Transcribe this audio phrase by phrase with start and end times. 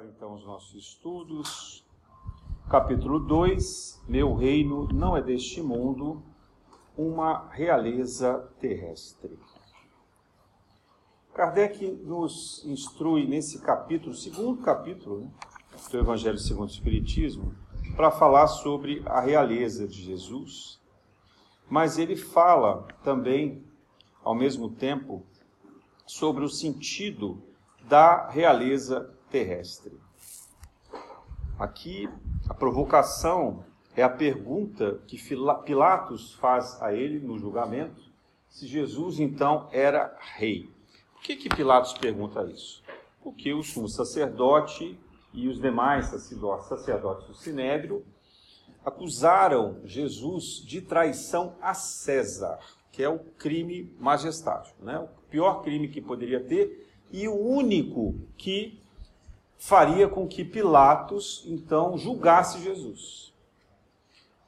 [0.00, 1.84] começar então os nossos estudos.
[2.68, 6.22] Capítulo 2: Meu reino não é deste mundo,
[6.96, 9.38] uma realeza terrestre.
[11.34, 15.30] Kardec nos instrui nesse capítulo, segundo capítulo né,
[15.90, 17.54] do Evangelho segundo o Espiritismo,
[17.96, 20.80] para falar sobre a realeza de Jesus,
[21.68, 23.64] mas ele fala também,
[24.22, 25.24] ao mesmo tempo,
[26.06, 27.42] sobre o sentido
[27.88, 29.98] da realeza terrestre.
[31.58, 32.08] Aqui,
[32.48, 33.64] a provocação
[33.96, 35.18] é a pergunta que
[35.64, 38.02] Pilatos faz a ele no julgamento,
[38.48, 40.70] se Jesus então era rei.
[41.12, 42.82] Por que, que Pilatos pergunta isso?
[43.22, 44.98] Porque o sumo sacerdote
[45.32, 48.04] e os demais sacerdotes do Sinédrio
[48.84, 52.58] acusaram Jesus de traição a César,
[52.90, 54.98] que é o crime majestático, né?
[54.98, 58.79] o pior crime que poderia ter e o único que
[59.60, 63.32] faria com que Pilatos então julgasse Jesus.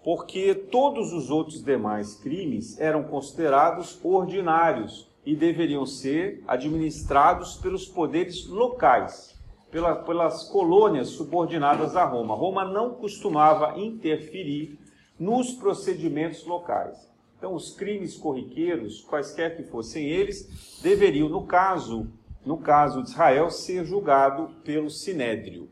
[0.02, 8.46] Porque todos os outros demais crimes eram considerados ordinários e deveriam ser administrados pelos poderes
[8.48, 9.38] locais,
[9.70, 12.34] pela, pelas colônias subordinadas a Roma.
[12.34, 14.78] Roma não costumava interferir
[15.20, 16.98] nos procedimentos locais.
[17.36, 22.08] Então, os crimes corriqueiros, quaisquer que fossem eles, deveriam, no caso
[22.44, 25.68] no caso de Israel, ser julgado pelo sinédrio.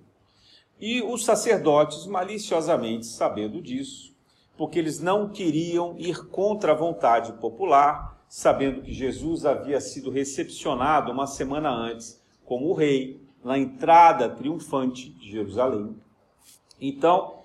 [0.81, 4.15] E os sacerdotes, maliciosamente sabendo disso,
[4.57, 11.11] porque eles não queriam ir contra a vontade popular, sabendo que Jesus havia sido recepcionado
[11.11, 15.97] uma semana antes como rei, na entrada triunfante de Jerusalém.
[16.81, 17.41] Então,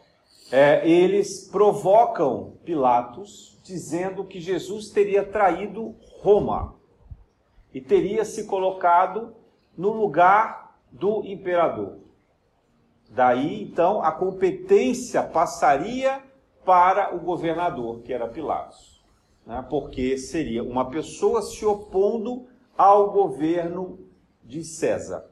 [0.51, 6.75] é, eles provocam Pilatos, dizendo que Jesus teria traído Roma
[7.75, 9.35] e teria se colocado
[9.77, 11.97] no lugar do imperador.
[13.09, 16.23] Daí, então, a competência passaria
[16.63, 19.03] para o governador, que era Pilatos,
[19.45, 19.63] né?
[19.69, 22.47] porque seria uma pessoa se opondo
[22.77, 23.99] ao governo
[24.41, 25.25] de César.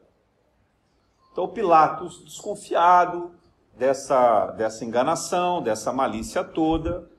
[1.31, 3.31] Então, Pilatos, desconfiado
[3.73, 7.09] dessa, dessa enganação, dessa malícia toda,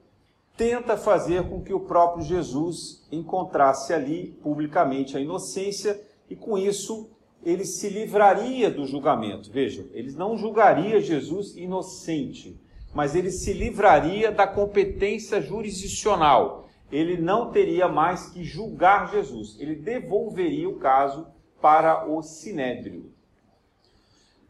[0.56, 7.10] tenta fazer com que o próprio Jesus encontrasse ali publicamente a inocência e com isso
[7.44, 9.50] ele se livraria do julgamento.
[9.50, 12.58] Vejam, ele não julgaria Jesus inocente,
[12.94, 16.68] mas ele se livraria da competência jurisdicional.
[16.90, 21.26] Ele não teria mais que julgar Jesus, ele devolveria o caso
[21.60, 23.12] para o sinédrio.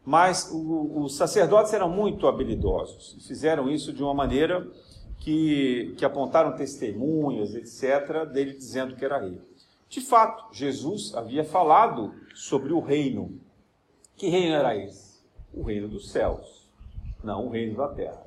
[0.05, 4.69] Mas os sacerdotes eram muito habilidosos e fizeram isso de uma maneira
[5.19, 9.41] que, que apontaram testemunhas, etc., dele dizendo que era rei.
[9.89, 13.39] De fato, Jesus havia falado sobre o reino.
[14.15, 15.23] Que reino era esse?
[15.53, 16.69] O reino dos céus,
[17.23, 18.25] não o reino da terra.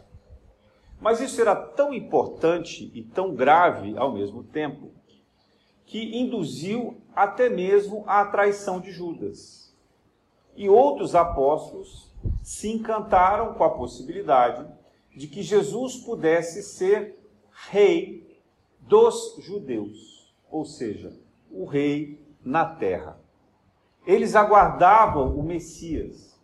[1.00, 4.90] Mas isso era tão importante e tão grave ao mesmo tempo
[5.86, 9.74] que induziu até mesmo a traição de Judas.
[10.56, 12.12] E outros apóstolos
[12.42, 14.66] se encantaram com a possibilidade
[15.18, 17.18] de que Jesus pudesse ser
[17.70, 18.40] rei
[18.78, 21.12] dos judeus, ou seja,
[21.50, 23.20] o rei na terra.
[24.06, 26.40] Eles aguardavam o Messias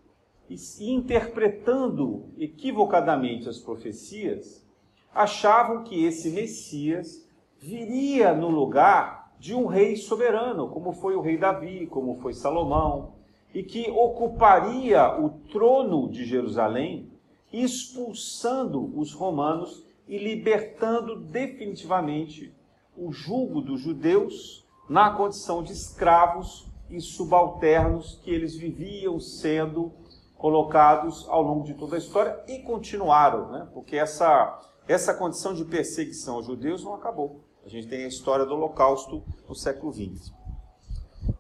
[0.51, 0.57] e,
[0.93, 4.67] interpretando equivocadamente as profecias,
[5.15, 7.25] achavam que esse Messias
[7.61, 13.15] viria no lugar de um rei soberano, como foi o rei Davi, como foi Salomão,
[13.55, 17.14] e que ocuparia o trono de Jerusalém
[17.63, 22.55] expulsando os romanos e libertando definitivamente
[22.97, 29.93] o jugo dos judeus na condição de escravos e subalternos que eles viviam sendo
[30.37, 33.69] colocados ao longo de toda a história e continuaram, né?
[33.73, 37.41] porque essa, essa condição de perseguição aos judeus não acabou.
[37.65, 40.33] A gente tem a história do Holocausto no século XX.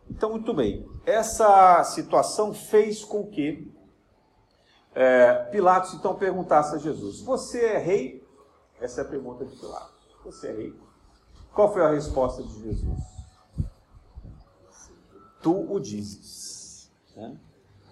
[0.08, 3.70] Então, muito bem, essa situação fez com que
[4.94, 8.24] é, Pilatos então perguntasse a Jesus: Você é rei?
[8.80, 9.94] Essa é a pergunta de Pilatos.
[10.24, 10.74] Você é rei?
[11.52, 13.00] Qual foi a resposta de Jesus?
[15.42, 16.90] Tu o dizes.
[17.16, 17.36] Né?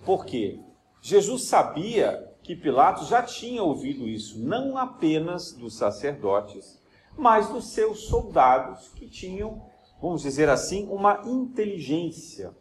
[0.04, 0.60] Por quê?
[1.00, 6.80] Jesus sabia que Pilatos já tinha ouvido isso, não apenas dos sacerdotes,
[7.16, 9.62] mas dos seus soldados que tinham,
[10.00, 12.52] vamos dizer assim, uma inteligência.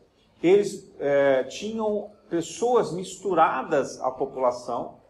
[0.42, 5.02] Eles é, tinham pessoas misturadas à população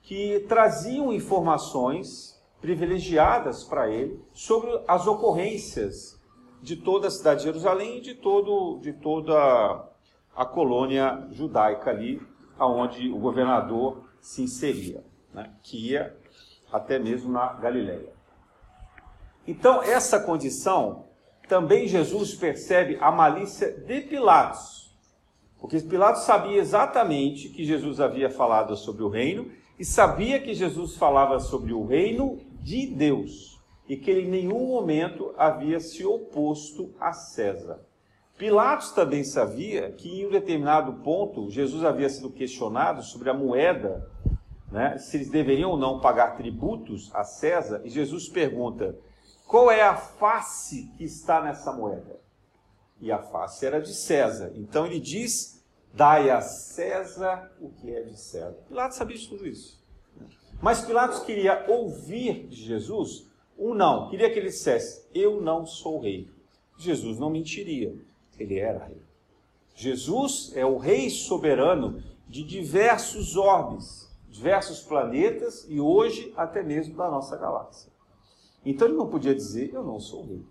[0.00, 6.22] que traziam informações privilegiadas para ele sobre as ocorrências
[6.62, 9.34] de toda a cidade de Jerusalém e de, todo, de toda
[10.36, 12.22] a colônia judaica ali
[12.56, 15.02] aonde o governador se inseria,
[15.34, 15.52] né?
[15.64, 16.16] que ia
[16.72, 18.12] até mesmo na Galileia.
[19.48, 21.06] Então, essa condição,
[21.48, 24.81] também Jesus percebe a malícia de Pilatos.
[25.62, 29.48] Porque Pilatos sabia exatamente que Jesus havia falado sobre o reino
[29.78, 34.66] e sabia que Jesus falava sobre o reino de Deus e que ele em nenhum
[34.66, 37.78] momento havia se oposto a César.
[38.36, 44.10] Pilatos também sabia que em um determinado ponto Jesus havia sido questionado sobre a moeda,
[44.68, 48.98] né, se eles deveriam ou não pagar tributos a César, e Jesus pergunta:
[49.46, 52.20] qual é a face que está nessa moeda?
[53.02, 54.52] E a face era de César.
[54.54, 55.62] Então ele diz:
[55.92, 58.56] dai a César o que é de César.
[58.68, 59.82] Pilatos sabia de tudo isso.
[60.62, 63.26] Mas Pilatos queria ouvir de Jesus
[63.58, 64.08] um não.
[64.08, 66.30] Queria que ele dissesse: Eu não sou rei.
[66.78, 67.92] Jesus não mentiria.
[68.38, 69.02] Ele era rei.
[69.74, 77.10] Jesus é o rei soberano de diversos orbes, diversos planetas e hoje até mesmo da
[77.10, 77.90] nossa galáxia.
[78.64, 80.42] Então ele não podia dizer, eu não sou rei.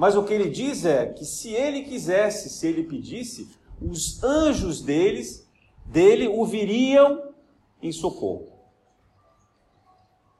[0.00, 4.80] Mas o que ele diz é que se ele quisesse, se ele pedisse, os anjos
[4.80, 5.46] deles,
[5.84, 7.34] dele o viriam
[7.82, 8.50] em socorro.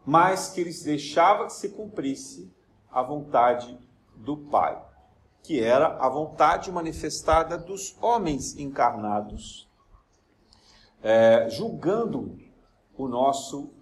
[0.02, 2.50] Mas que eles deixava que se cumprisse
[2.90, 3.78] a vontade
[4.16, 4.82] do Pai,
[5.42, 9.68] que era a vontade manifestada dos homens encarnados,
[11.02, 12.38] é, julgando
[12.96, 13.74] o nosso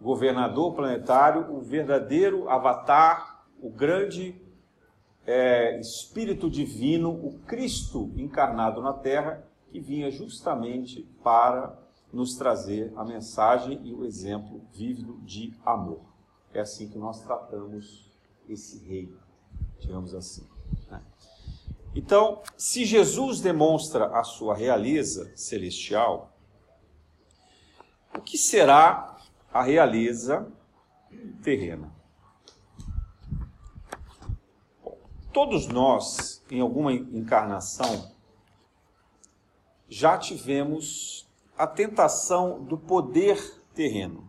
[0.00, 4.48] governador planetário, o verdadeiro avatar, o grande
[5.30, 11.78] é, Espírito Divino, o Cristo encarnado na Terra, que vinha justamente para
[12.12, 16.00] nos trazer a mensagem e o exemplo vívido de amor.
[16.52, 18.10] É assim que nós tratamos
[18.48, 19.14] esse rei,
[19.78, 20.44] digamos assim.
[20.90, 21.00] Né?
[21.94, 26.36] Então, se Jesus demonstra a sua realeza celestial,
[28.12, 29.16] o que será
[29.52, 30.50] a realeza
[31.40, 31.99] terrena.
[35.32, 38.10] Todos nós, em alguma encarnação,
[39.88, 43.38] já tivemos a tentação do poder
[43.72, 44.28] terreno,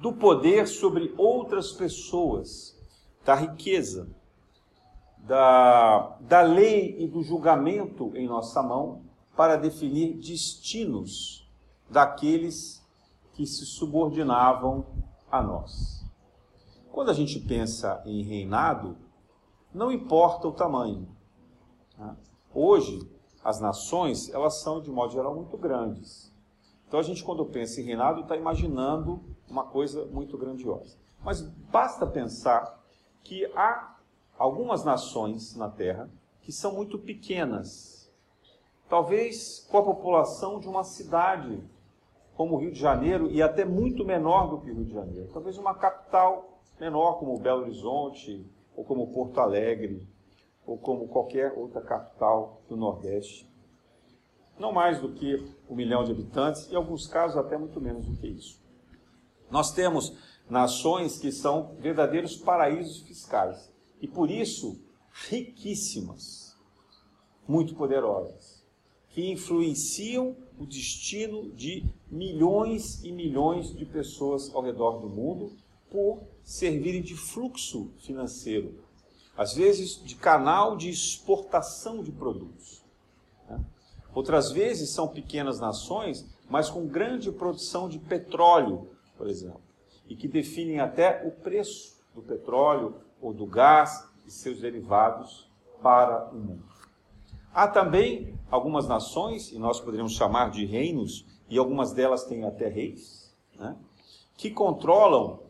[0.00, 2.76] do poder sobre outras pessoas,
[3.24, 4.08] da riqueza,
[5.18, 9.04] da, da lei e do julgamento em nossa mão
[9.36, 11.48] para definir destinos
[11.88, 12.84] daqueles
[13.34, 14.84] que se subordinavam
[15.30, 16.04] a nós.
[16.90, 18.96] Quando a gente pensa em reinado,
[19.72, 21.08] não importa o tamanho.
[21.96, 22.16] Né?
[22.54, 23.00] Hoje,
[23.44, 26.32] as nações, elas são, de modo geral, muito grandes.
[26.86, 30.96] Então, a gente, quando pensa em reinado, está imaginando uma coisa muito grandiosa.
[31.22, 32.82] Mas basta pensar
[33.22, 33.96] que há
[34.38, 36.08] algumas nações na Terra
[36.40, 38.10] que são muito pequenas.
[38.88, 41.62] Talvez com a população de uma cidade
[42.34, 45.28] como o Rio de Janeiro e até muito menor do que o Rio de Janeiro.
[45.32, 48.46] Talvez uma capital menor, como Belo Horizonte,
[48.78, 50.06] ou como Porto Alegre,
[50.64, 53.50] ou como qualquer outra capital do Nordeste.
[54.56, 58.16] Não mais do que um milhão de habitantes, em alguns casos até muito menos do
[58.16, 58.62] que isso.
[59.50, 60.16] Nós temos
[60.48, 63.68] nações que são verdadeiros paraísos fiscais
[64.00, 64.80] e por isso
[65.28, 66.56] riquíssimas,
[67.48, 68.64] muito poderosas,
[69.08, 75.50] que influenciam o destino de milhões e milhões de pessoas ao redor do mundo
[75.90, 78.82] por servirem de fluxo financeiro,
[79.36, 82.82] às vezes de canal de exportação de produtos.
[83.48, 83.60] Né?
[84.14, 89.60] Outras vezes são pequenas nações, mas com grande produção de petróleo, por exemplo,
[90.08, 95.48] e que definem até o preço do petróleo ou do gás e seus derivados
[95.82, 96.64] para o mundo.
[97.52, 102.68] Há também algumas nações, e nós poderíamos chamar de reinos, e algumas delas têm até
[102.68, 103.76] reis, né,
[104.36, 105.40] que controlam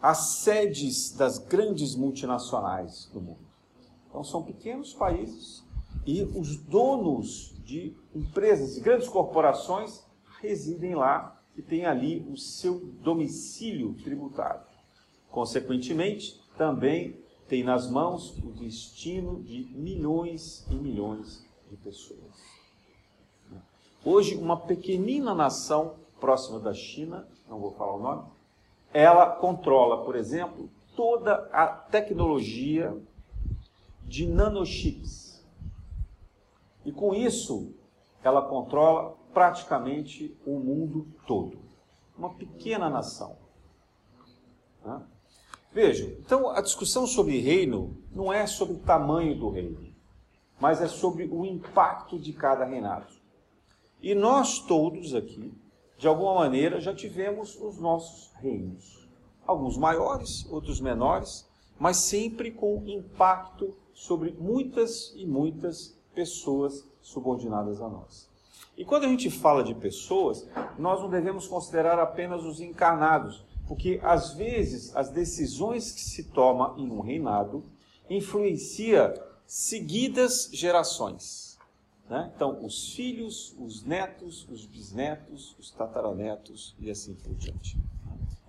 [0.00, 3.46] as sedes das grandes multinacionais do mundo.
[4.08, 5.64] Então, são pequenos países
[6.06, 10.04] e os donos de empresas, de grandes corporações,
[10.40, 14.62] residem lá e têm ali o seu domicílio tributário.
[15.30, 22.56] Consequentemente, também tem nas mãos o destino de milhões e milhões de pessoas.
[24.04, 28.35] Hoje, uma pequenina nação próxima da China, não vou falar o nome,
[28.92, 32.96] ela controla, por exemplo, toda a tecnologia
[34.02, 35.44] de nanochips.
[36.84, 37.74] E com isso,
[38.22, 41.58] ela controla praticamente o mundo todo.
[42.16, 43.36] Uma pequena nação.
[45.72, 49.86] Vejam, então a discussão sobre reino não é sobre o tamanho do reino
[50.60, 53.12] mas é sobre o impacto de cada reinado.
[54.00, 55.52] E nós todos aqui,
[55.98, 59.08] de alguma maneira, já tivemos os nossos reinos.
[59.46, 61.48] Alguns maiores, outros menores,
[61.78, 68.28] mas sempre com impacto sobre muitas e muitas pessoas subordinadas a nós.
[68.76, 70.46] E quando a gente fala de pessoas,
[70.78, 76.76] nós não devemos considerar apenas os encarnados, porque às vezes as decisões que se tomam
[76.76, 77.64] em um reinado
[78.08, 79.14] influencia
[79.46, 81.45] seguidas gerações.
[82.08, 82.30] Né?
[82.34, 87.76] Então, os filhos, os netos, os bisnetos, os tataranetos e assim por diante.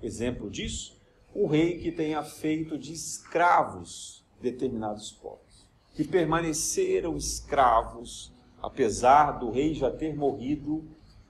[0.02, 0.96] Exemplo disso,
[1.34, 9.74] o rei que tenha feito de escravos determinados povos, que permaneceram escravos, apesar do rei
[9.74, 10.84] já ter morrido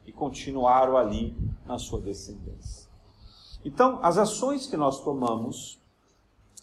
[0.06, 2.88] e continuaram ali na sua descendência.
[3.64, 5.80] Então, as ações que nós tomamos,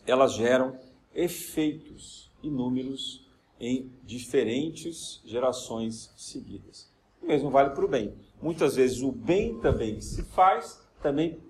[0.06, 0.78] elas geram
[1.14, 3.23] efeitos inúmeros
[3.64, 6.92] em diferentes gerações seguidas.
[7.22, 8.14] O mesmo vale para o bem.
[8.40, 11.40] Muitas vezes o bem também que se faz também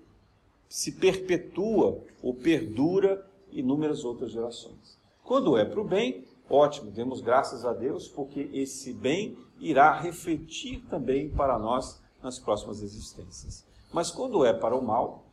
[0.69, 4.97] se perpetua ou perdura inúmeras outras gerações.
[5.23, 10.85] Quando é para o bem, ótimo, demos graças a Deus, porque esse bem irá refletir
[10.89, 13.65] também para nós nas próximas existências.
[13.91, 15.25] Mas quando é para o mal,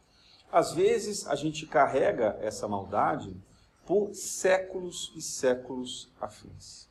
[0.50, 3.34] às vezes a gente carrega essa maldade
[3.86, 6.88] por séculos e séculos afins.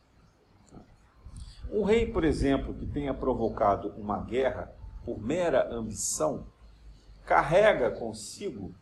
[1.72, 4.74] Um rei, por exemplo, que tenha provocado uma guerra
[5.06, 6.46] por mera ambição,
[7.26, 8.76] carrega consigo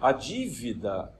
[0.00, 1.12] a dívida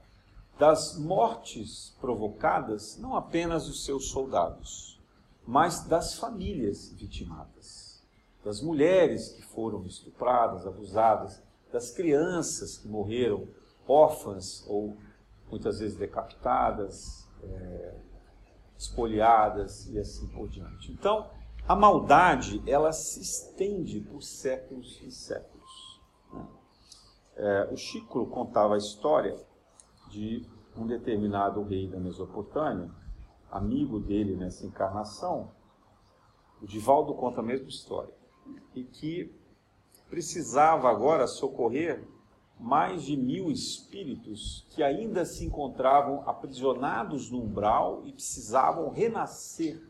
[0.58, 5.00] das mortes provocadas não apenas dos seus soldados,
[5.46, 8.02] mas das famílias vitimadas,
[8.44, 13.48] das mulheres que foram estupradas, abusadas, das crianças que morreram
[13.86, 14.96] órfãs ou
[15.50, 17.94] muitas vezes decapitadas, é,
[18.76, 20.92] espoliadas e assim por diante.
[20.92, 21.30] Então,
[21.66, 26.00] a maldade ela se estende por séculos e séculos.
[26.32, 26.46] Né?
[27.36, 29.36] É, o Chico contava a história
[30.10, 30.46] de
[30.76, 32.90] um determinado rei da Mesopotâmia,
[33.50, 35.52] amigo dele nessa encarnação,
[36.60, 38.12] o Divaldo conta a mesma história,
[38.74, 39.34] e que
[40.08, 42.06] precisava agora socorrer
[42.58, 49.82] mais de mil espíritos que ainda se encontravam aprisionados no umbral e precisavam renascer.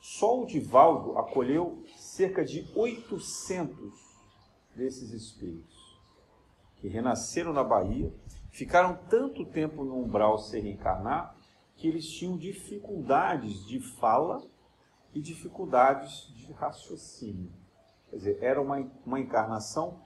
[0.00, 3.92] Só o Divaldo acolheu cerca de 800
[4.74, 6.00] desses espíritos,
[6.76, 8.12] que renasceram na Bahia
[8.52, 11.34] Ficaram tanto tempo no umbral sem reencarnar
[11.74, 14.42] que eles tinham dificuldades de fala
[15.14, 17.50] e dificuldades de raciocínio.
[18.10, 18.76] Quer dizer, era uma,
[19.06, 20.02] uma encarnação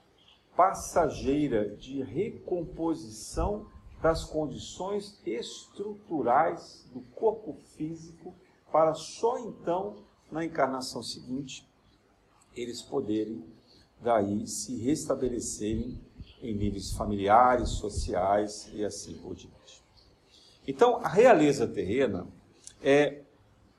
[0.57, 3.67] passageira de recomposição
[4.01, 8.33] das condições estruturais do corpo físico,
[8.71, 9.97] para só então,
[10.31, 11.65] na encarnação seguinte,
[12.55, 13.45] eles poderem
[14.01, 16.01] daí se restabelecerem
[16.41, 19.83] em níveis familiares, sociais e assim por diante.
[20.67, 22.27] Então, a realeza terrena
[22.81, 23.21] é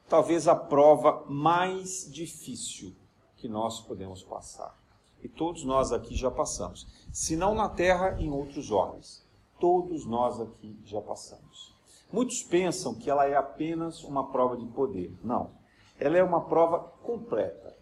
[0.09, 2.95] talvez a prova mais difícil
[3.37, 4.78] que nós podemos passar.
[5.23, 6.87] E todos nós aqui já passamos.
[7.13, 9.27] Se não na Terra, em outros ordens.
[9.59, 11.75] Todos nós aqui já passamos.
[12.13, 15.13] Muitos pensam que ela é apenas uma prova de poder.
[15.23, 15.51] Não.
[15.99, 17.77] Ela é uma prova completa.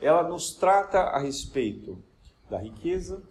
[0.00, 2.02] Ela nos trata a respeito
[2.48, 3.22] da riqueza,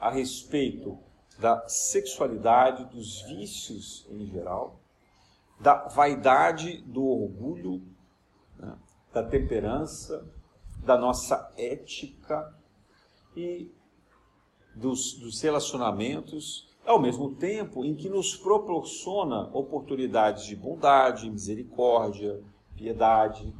[0.00, 0.98] a respeito
[1.38, 4.80] da sexualidade, dos vícios em geral,
[5.60, 7.82] da vaidade, do orgulho,
[8.56, 8.76] né,
[9.12, 10.26] da temperança,
[10.88, 12.50] da nossa ética
[13.36, 13.70] e
[14.74, 22.42] dos, dos relacionamentos, ao mesmo tempo em que nos proporciona oportunidades de bondade, misericórdia,
[22.74, 23.54] piedade.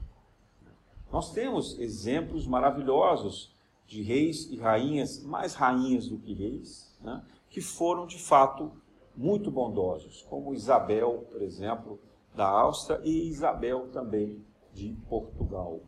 [1.12, 3.54] Nós temos exemplos maravilhosos
[3.86, 8.72] de reis e rainhas, mais rainhas do que reis, né, que foram de fato
[9.14, 12.00] muito bondosos, como Isabel, por exemplo,
[12.34, 14.42] da Áustria e Isabel também
[14.72, 15.82] de Portugal.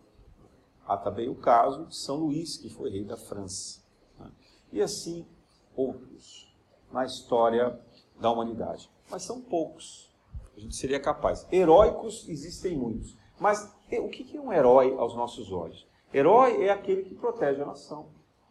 [0.90, 3.80] Há também o caso de São Luís, que foi rei da França.
[4.18, 4.28] Né,
[4.72, 5.24] e assim
[5.76, 6.52] outros
[6.90, 7.80] na história
[8.18, 8.90] da humanidade.
[9.08, 10.12] Mas são poucos.
[10.56, 11.46] A gente seria capaz.
[11.52, 13.16] Heróicos existem muitos.
[13.38, 15.86] Mas o que é um herói aos nossos olhos?
[16.12, 18.08] Herói é aquele que protege a nação,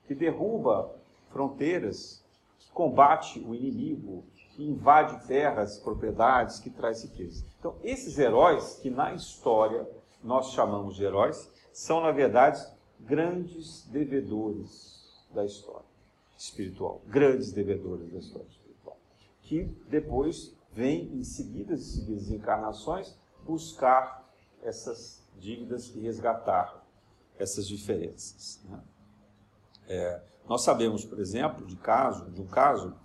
[0.07, 0.95] que derruba
[1.31, 2.23] fronteiras,
[2.57, 4.23] que combate o inimigo,
[4.55, 7.45] que invade terras, propriedades, que traz riqueza.
[7.59, 9.85] Então, esses heróis que na história
[10.23, 12.65] nós chamamos de heróis, são na verdade
[12.99, 14.99] grandes devedores
[15.33, 15.87] da história
[16.37, 18.97] espiritual, grandes devedores da história espiritual,
[19.41, 24.29] que depois vêm em seguidas e seguidas encarnações buscar
[24.61, 26.83] essas dívidas e resgatar
[27.37, 28.61] essas diferenças.
[28.69, 28.79] Né?
[29.87, 32.95] É, nós sabemos, por exemplo, de, caso, de um caso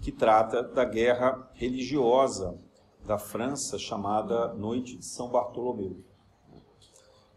[0.00, 2.58] que trata da guerra religiosa
[3.04, 6.04] da França chamada Noite de São Bartolomeu,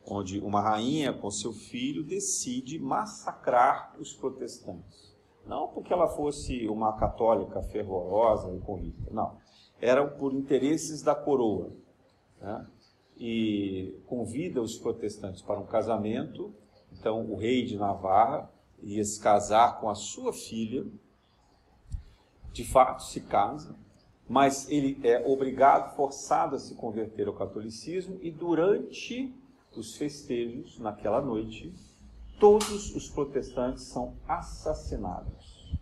[0.07, 5.15] onde uma rainha com seu filho decide massacrar os protestantes.
[5.45, 9.37] Não porque ela fosse uma católica fervorosa e convicta, não.
[9.79, 11.71] Eram por interesses da coroa.
[12.41, 12.67] Né?
[13.17, 16.53] E convida os protestantes para um casamento.
[16.91, 20.85] Então, o rei de Navarra ia se casar com a sua filha.
[22.51, 23.75] De fato, se casa,
[24.27, 29.35] mas ele é obrigado, forçado a se converter ao catolicismo, e durante
[29.77, 31.73] os festejos, naquela noite,
[32.39, 35.79] todos os protestantes são assassinados.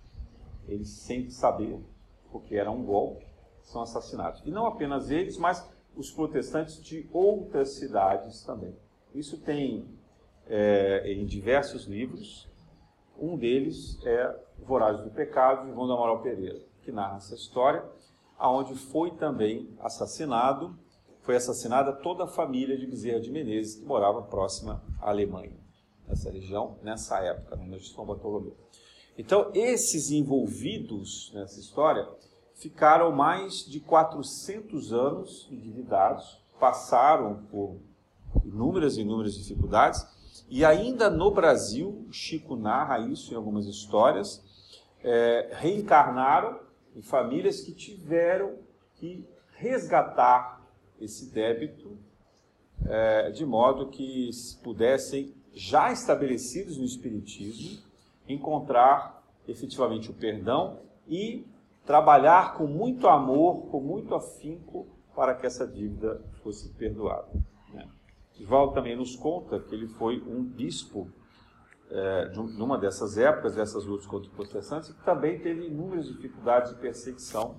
[0.67, 1.79] Eles, sem saber,
[2.31, 3.25] porque era um golpe,
[3.63, 4.41] são assassinados.
[4.45, 8.75] E não apenas eles, mas os protestantes de outras cidades também.
[9.13, 9.85] Isso tem
[10.47, 12.49] é, em diversos livros.
[13.19, 17.83] Um deles é Vorazes do Pecado, de João da Amaral Pereira, que narra essa história
[18.37, 20.77] aonde foi também assassinado,
[21.23, 25.53] foi assassinada toda a família de Bezerra de Menezes, que morava próxima à Alemanha,
[26.07, 28.55] nessa região, nessa época, na de São Bartolomeu.
[29.17, 32.07] Então, esses envolvidos nessa história
[32.55, 37.77] ficaram mais de 400 anos endividados, passaram por
[38.43, 40.05] inúmeras e inúmeras dificuldades,
[40.49, 44.43] e ainda no Brasil, Chico narra isso em algumas histórias,
[45.01, 46.59] é, reencarnaram
[46.95, 48.55] em famílias que tiveram
[48.95, 49.25] que
[49.55, 50.52] resgatar
[51.03, 51.97] esse débito
[52.85, 54.29] é, de modo que
[54.63, 57.81] pudessem, já estabelecidos no Espiritismo,
[58.27, 61.45] encontrar efetivamente o perdão e
[61.85, 67.29] trabalhar com muito amor, com muito afinco, para que essa dívida fosse perdoada.
[67.71, 67.87] Né?
[68.35, 71.07] Divaldo também nos conta que ele foi um bispo
[71.91, 76.79] é, numa dessas épocas, dessas lutas contra os protestantes, que também teve inúmeras dificuldades de
[76.79, 77.57] perseguição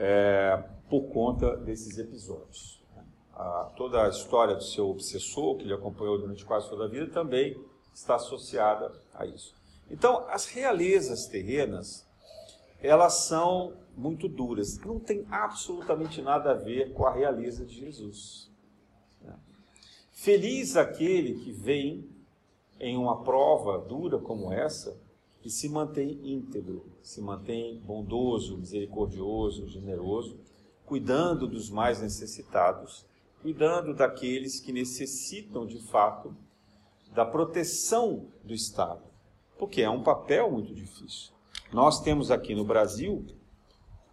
[0.00, 2.82] é, por conta desses episódios.
[3.34, 7.06] A, toda a história do seu obsessor, que ele acompanhou durante quase toda a vida,
[7.12, 7.62] também
[7.94, 9.54] está associada a isso.
[9.90, 12.08] Então, as realezas terrenas,
[12.80, 14.78] elas são muito duras.
[14.78, 18.50] Não tem absolutamente nada a ver com a realeza de Jesus.
[20.12, 22.08] Feliz aquele que vem
[22.78, 24.98] em uma prova dura como essa
[25.44, 30.38] e se mantém íntegro, se mantém bondoso, misericordioso, generoso,
[30.84, 33.06] cuidando dos mais necessitados,
[33.40, 36.34] cuidando daqueles que necessitam de fato
[37.14, 39.02] da proteção do Estado,
[39.58, 41.32] porque é um papel muito difícil.
[41.72, 43.24] Nós temos aqui no Brasil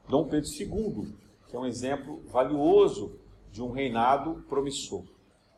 [0.08, 1.14] Dom Pedro II,
[1.48, 3.20] que é um exemplo valioso
[3.52, 5.04] de um reinado promissor.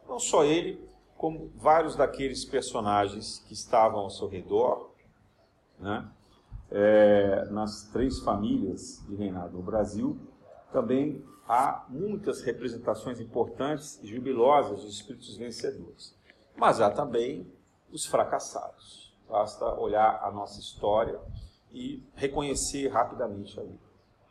[0.08, 0.80] Não só ele,
[1.18, 4.89] como vários daqueles personagens que estavam ao seu redor,
[5.80, 6.10] né,
[6.72, 10.20] é, nas três famílias de reinado no Brasil,
[10.72, 16.16] também há muitas representações importantes e jubilosas dos espíritos vencedores.
[16.56, 17.52] Mas há também
[17.92, 19.16] os fracassados.
[19.28, 21.20] Basta olhar a nossa história
[21.72, 23.80] e reconhecer rapidamente ali.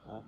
[0.06, 0.22] Né?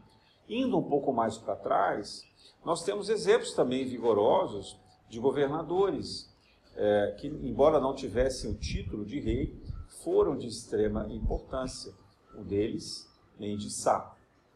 [0.48, 2.24] Indo um pouco mais para trás,
[2.64, 4.78] nós temos exemplos também vigorosos
[5.08, 6.28] de governadores
[6.76, 11.92] é, que, embora não tivessem o título de rei, foram de extrema importância.
[12.34, 14.14] Um deles, Mendes Sá.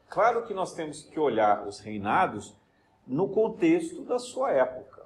[0.08, 2.56] Claro que nós temos que olhar os reinados
[3.06, 5.04] no contexto da sua época.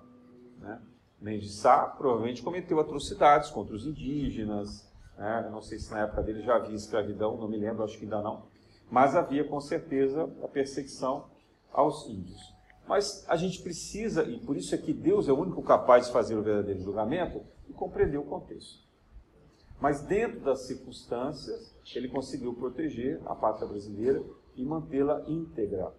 [0.58, 0.80] Né?
[1.20, 4.86] Mendes Sá provavelmente cometeu atrocidades contra os indígenas.
[5.16, 5.48] Né?
[5.50, 8.20] Não sei se na época dele já havia escravidão, não me lembro, acho que ainda
[8.20, 8.44] não.
[8.90, 11.26] Mas havia com certeza a perseguição
[11.72, 12.54] aos índios.
[12.86, 16.12] Mas a gente precisa, e por isso é que Deus é o único capaz de
[16.12, 18.87] fazer o verdadeiro julgamento, e compreender o contexto.
[19.80, 24.22] Mas dentro das circunstâncias, ele conseguiu proteger a pátria brasileira
[24.56, 25.94] e mantê-la íntegra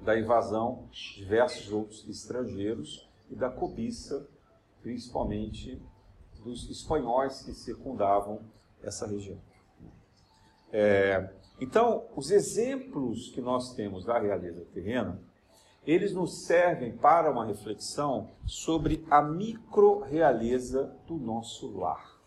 [0.00, 4.28] da invasão de diversos outros estrangeiros e da cobiça,
[4.82, 5.80] principalmente
[6.44, 8.40] dos espanhóis que circundavam
[8.82, 9.40] essa região.
[10.70, 15.18] É, então, os exemplos que nós temos da realeza terrena
[15.86, 22.17] eles nos servem para uma reflexão sobre a micro-realeza do nosso lar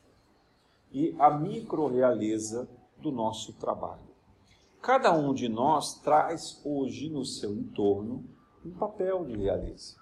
[0.91, 4.11] e a micro-realeza do nosso trabalho.
[4.81, 8.25] Cada um de nós traz hoje no seu entorno
[8.65, 9.95] um papel de realeza.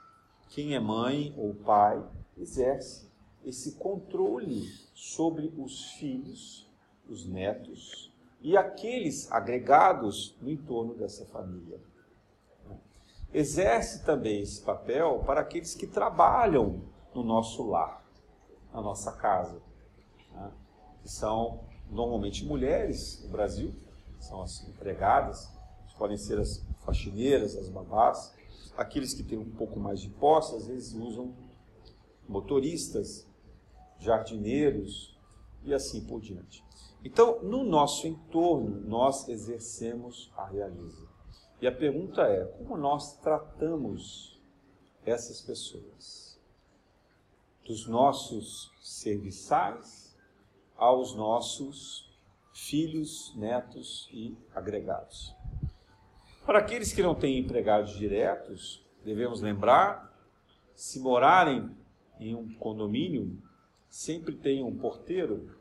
[0.49, 2.03] Quem é mãe ou pai
[2.37, 3.09] exerce
[3.45, 6.69] esse controle sobre os filhos,
[7.07, 11.79] os netos e aqueles agregados no entorno dessa família.
[13.31, 16.81] exerce também esse papel para aqueles que trabalham
[17.13, 18.03] no nosso lar,
[18.73, 19.61] na nossa casa,
[20.31, 20.51] né?
[21.01, 23.73] Que são normalmente mulheres no Brasil,
[24.19, 25.49] são as empregadas,
[25.99, 28.33] podem ser as faxineiras, as babás,
[28.77, 31.35] aqueles que têm um pouco mais de posse, às vezes usam
[32.27, 33.27] motoristas,
[33.99, 35.19] jardineiros
[35.63, 36.63] e assim por diante.
[37.03, 41.07] Então, no nosso entorno, nós exercemos a realiza.
[41.61, 44.41] E a pergunta é: como nós tratamos
[45.05, 46.39] essas pessoas?
[47.65, 50.08] Dos nossos serviçais
[50.79, 52.09] aos nossos
[52.53, 55.35] filhos, netos e agregados.
[56.45, 60.11] Para aqueles que não têm empregados diretos, devemos lembrar:
[60.73, 61.69] se morarem
[62.19, 63.37] em um condomínio,
[63.89, 65.55] sempre tem um porteiro,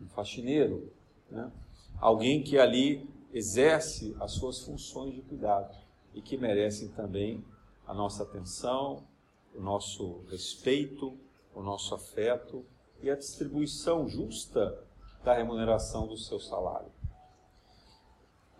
[0.00, 0.90] um faxineiro,
[1.30, 1.50] né?
[2.00, 5.76] alguém que ali exerce as suas funções de cuidado
[6.14, 7.44] e que merecem também
[7.86, 9.04] a nossa atenção,
[9.54, 11.18] o nosso respeito,
[11.54, 12.64] o nosso afeto
[13.02, 14.78] e a distribuição justa
[15.24, 16.90] da remuneração do seu salário.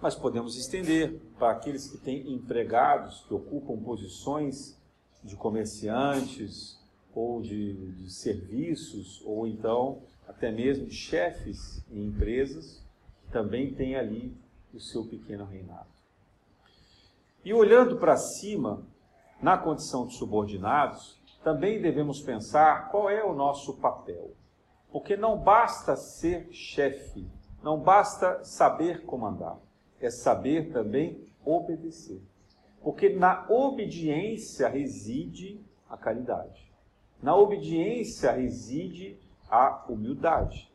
[0.00, 4.78] Mas podemos estender para aqueles que têm empregados, que ocupam posições
[5.22, 6.78] de comerciantes
[7.14, 12.82] ou de, de serviços, ou então até mesmo chefes em empresas,
[13.30, 14.36] também têm ali
[14.72, 15.88] o seu pequeno reinado.
[17.44, 18.82] E olhando para cima,
[19.40, 24.32] na condição de subordinados, também devemos pensar qual é o nosso papel.
[24.90, 27.28] Porque não basta ser chefe,
[27.62, 29.58] não basta saber comandar,
[30.00, 32.22] é saber também obedecer.
[32.82, 36.72] Porque na obediência reside a caridade.
[37.22, 39.18] Na obediência reside
[39.50, 40.72] a humildade,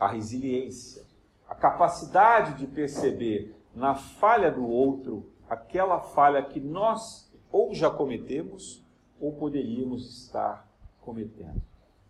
[0.00, 1.04] a resiliência,
[1.48, 8.85] a capacidade de perceber na falha do outro aquela falha que nós ou já cometemos
[9.20, 10.68] ou poderíamos estar
[11.00, 11.62] cometendo.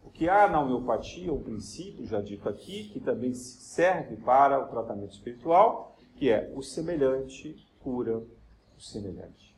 [0.04, 4.68] O que há na homeopatia, um princípio já dito aqui, que também serve para o
[4.68, 8.22] tratamento espiritual, que é o semelhante cura
[8.76, 9.56] o semelhante.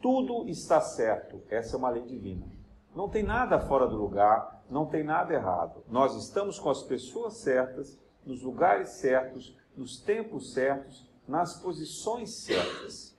[0.00, 2.46] Tudo está certo, essa é uma lei divina.
[2.94, 5.84] Não tem nada fora do lugar, não tem nada errado.
[5.88, 13.11] Nós estamos com as pessoas certas nos lugares certos, nos tempos certos, nas posições certas.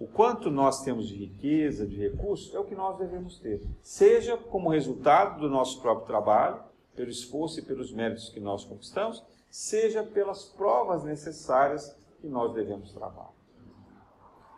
[0.00, 3.62] O quanto nós temos de riqueza, de recursos, é o que nós devemos ter.
[3.82, 6.62] Seja como resultado do nosso próprio trabalho,
[6.96, 12.92] pelo esforço e pelos méritos que nós conquistamos, seja pelas provas necessárias que nós devemos
[12.92, 13.30] trabalhar.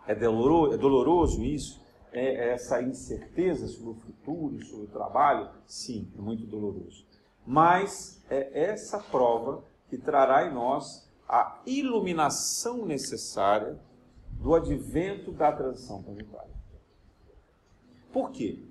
[0.07, 1.83] É doloroso, é doloroso isso?
[2.13, 5.51] É essa incerteza sobre o futuro, sobre o trabalho?
[5.67, 7.05] Sim, é muito doloroso
[7.47, 13.79] mas é essa prova que trará em nós a iluminação necessária
[14.45, 16.55] do advento da transição planetária.
[18.13, 18.63] Por quê?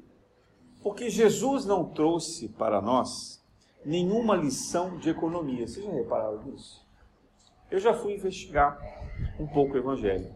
[0.82, 3.44] Porque Jesus não trouxe para nós
[3.84, 5.68] nenhuma lição de economia.
[5.68, 6.88] Vocês já repararam nisso?
[7.70, 8.80] Eu já fui investigar
[9.38, 10.34] um pouco o Evangelho,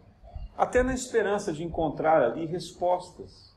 [0.57, 3.55] até na esperança de encontrar ali respostas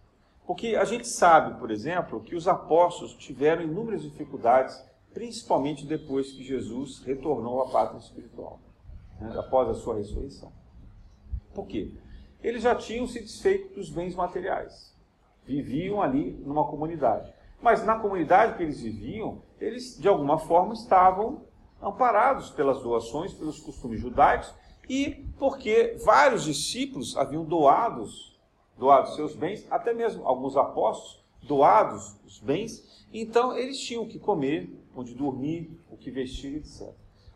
[0.51, 6.43] porque a gente sabe, por exemplo, que os apóstolos tiveram inúmeras dificuldades, principalmente depois que
[6.43, 8.59] Jesus retornou à pátria espiritual,
[9.21, 10.53] né, após a sua ressurreição.
[11.55, 11.91] Por quê?
[12.43, 14.95] Eles já tinham se desfeito dos bens materiais,
[15.45, 17.33] viviam ali numa comunidade.
[17.61, 21.43] Mas na comunidade que eles viviam, eles de alguma forma estavam
[21.83, 24.55] amparados pelas doações, pelos costumes judaicos
[24.89, 28.31] e porque vários discípulos haviam doados
[28.81, 34.19] doados seus bens, até mesmo alguns apóstolos doados os bens, então eles tinham o que
[34.19, 36.89] comer, onde dormir, o que vestir, etc.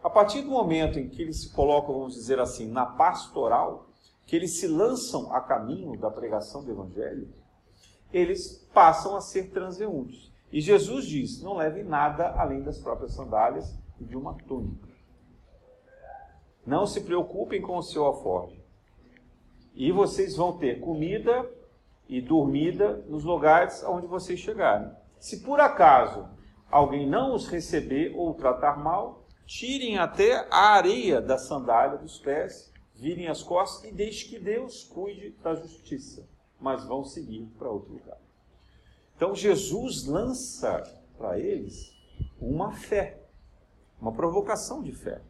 [0.03, 3.87] A partir do momento em que eles se colocam, vamos dizer assim, na pastoral,
[4.27, 7.29] que eles se lançam a caminho da pregação do Evangelho,
[8.13, 10.33] eles passam a ser transeuntes.
[10.53, 14.89] E Jesus diz: não levem nada além das próprias sandálias e de uma túnica.
[16.67, 18.63] Não se preocupem com o seu alforje.
[19.75, 21.51] E vocês vão ter comida
[22.09, 24.91] e dormida nos lugares onde vocês chegarem.
[25.19, 26.29] Se por acaso
[26.71, 32.73] alguém não os receber ou tratar mal, tirem até a areia da sandália dos pés,
[32.95, 36.27] virem as costas e deixe que Deus cuide da justiça.
[36.61, 38.19] Mas vão seguir para outro lugar.
[39.17, 40.83] Então Jesus lança
[41.19, 41.93] para eles
[42.41, 43.21] uma fé,
[44.01, 45.21] uma provocação de fé.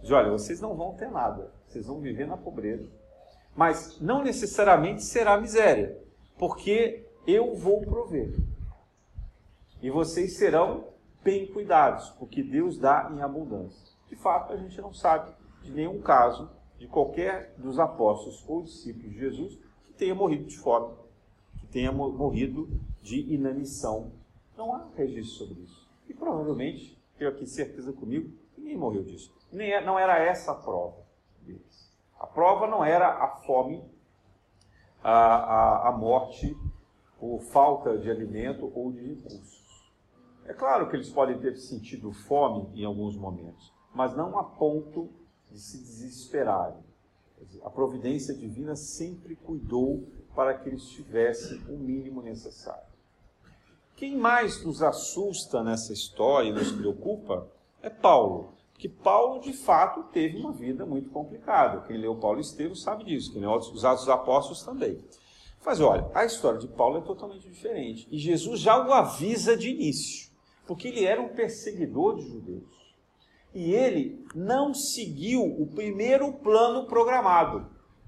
[0.00, 2.88] Diz: olha, vocês não vão ter nada, vocês vão viver na pobreza
[3.56, 5.96] mas não necessariamente será miséria,
[6.36, 8.34] porque eu vou prover.
[9.80, 10.88] E vocês serão
[11.22, 13.94] bem cuidados, porque Deus dá em abundância.
[14.08, 15.32] De fato, a gente não sabe
[15.62, 16.50] de nenhum caso
[16.84, 20.94] de qualquer dos apóstolos ou discípulos de Jesus que tenha morrido de fome,
[21.58, 22.68] que tenha morrido
[23.00, 24.12] de inanição.
[24.56, 25.88] Não há registro sobre isso.
[26.06, 29.34] E provavelmente, tenho aqui certeza comigo, ninguém morreu disso.
[29.50, 30.96] Nem é, não era essa a prova
[31.40, 31.90] deles.
[32.20, 33.82] A prova não era a fome,
[35.02, 36.54] a, a, a morte
[37.18, 39.64] por falta de alimento ou de recursos.
[40.44, 45.08] É claro que eles podem ter sentido fome em alguns momentos, mas não a ponto
[45.54, 46.82] de se desesperarem.
[47.62, 52.92] A providência divina sempre cuidou para que eles tivessem o mínimo necessário.
[53.94, 57.46] Quem mais nos assusta nessa história e nos preocupa
[57.80, 58.52] é Paulo.
[58.72, 61.86] Porque Paulo, de fato, teve uma vida muito complicada.
[61.86, 64.98] Quem leu Paulo Estevam sabe disso, quem leu os Atos dos Apóstolos também.
[65.64, 68.08] Mas olha, a história de Paulo é totalmente diferente.
[68.10, 70.32] E Jesus já o avisa de início,
[70.66, 72.64] porque ele era um perseguidor de judeus.
[73.54, 77.66] E ele não seguiu o primeiro plano programado,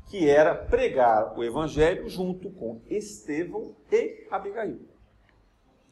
[0.08, 4.96] que era pregar o evangelho junto com Estevão e Abigail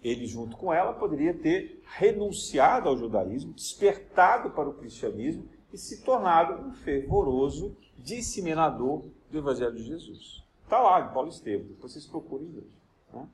[0.04, 6.04] ele, junto com ela, poderia ter renunciado ao judaísmo, despertado para o cristianismo e se
[6.04, 10.44] tornado um fervoroso disseminador do Evangelho de Jesus.
[10.62, 12.70] Está lá em Paulo Estevam, depois vocês procurem ver.
[13.14, 13.26] Né?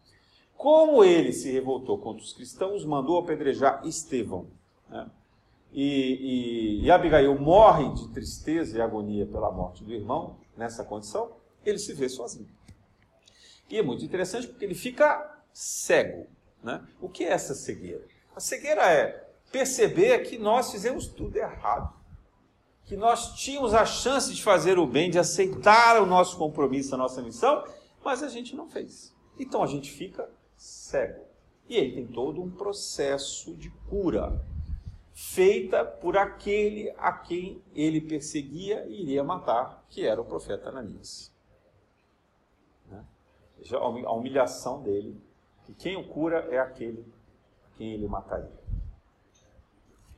[0.56, 4.46] Como ele se revoltou contra os cristãos, mandou apedrejar Estevão.
[4.88, 5.11] Né?
[5.72, 11.33] E, e, e Abigail morre de tristeza e agonia pela morte do irmão, nessa condição,
[11.64, 12.48] ele se vê sozinho.
[13.68, 16.26] E é muito interessante porque ele fica cego.
[16.62, 16.85] Né?
[17.00, 18.04] O que é essa cegueira?
[18.35, 21.94] A cegueira é perceber que nós fizemos tudo errado.
[22.85, 26.98] Que nós tínhamos a chance de fazer o bem, de aceitar o nosso compromisso, a
[26.98, 27.64] nossa missão,
[28.04, 29.14] mas a gente não fez.
[29.38, 31.24] Então a gente fica cego.
[31.68, 34.44] E aí tem todo um processo de cura,
[35.22, 41.30] feita por aquele a quem ele perseguia e iria matar, que era o profeta Ananias.
[42.88, 43.04] Né?
[43.74, 45.20] A humilhação dele
[45.66, 47.04] que quem o cura é aquele
[47.66, 48.50] a quem ele mataria.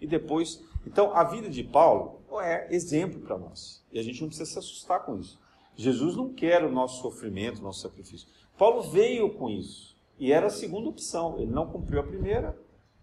[0.01, 3.85] E depois, então a vida de Paulo é exemplo para nós.
[3.91, 5.39] E a gente não precisa se assustar com isso.
[5.75, 8.29] Jesus não quer o nosso sofrimento, o nosso sacrifício.
[8.57, 9.97] Paulo veio com isso.
[10.17, 11.39] E era a segunda opção.
[11.39, 12.57] Ele não cumpriu a primeira,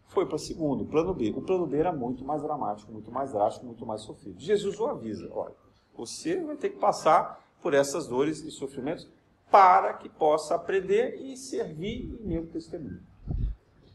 [0.10, 1.32] foi para a segunda, o plano B.
[1.36, 4.40] O plano B era muito mais dramático, muito mais drástico, muito mais sofrido.
[4.40, 5.56] Jesus o avisa: olha,
[5.96, 9.08] você vai ter que passar por essas dores e sofrimentos
[9.52, 13.02] para que possa aprender e servir em meu testemunho.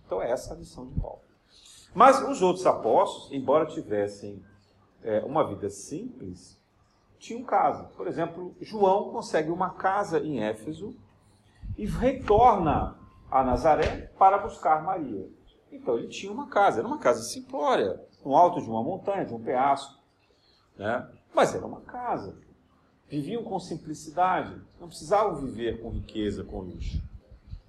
[0.04, 1.20] Então, é essa a missão de Paulo.
[1.94, 4.42] Mas os outros apóstolos, embora tivessem
[5.02, 6.60] é, uma vida simples,
[7.18, 7.84] tinham casa.
[7.96, 10.94] Por exemplo, João consegue uma casa em Éfeso
[11.76, 12.98] e retorna
[13.30, 15.28] a Nazaré para buscar Maria.
[15.76, 19.34] Então ele tinha uma casa, era uma casa simplória, no alto de uma montanha, de
[19.34, 19.98] um penhasco.
[20.76, 21.08] Né?
[21.34, 22.36] Mas era uma casa
[23.08, 27.02] viviam com simplicidade, não precisavam viver com riqueza, com luxo,